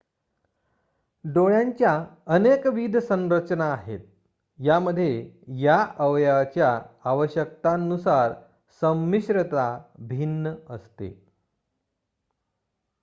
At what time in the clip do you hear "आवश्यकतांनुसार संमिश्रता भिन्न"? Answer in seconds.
7.03-10.53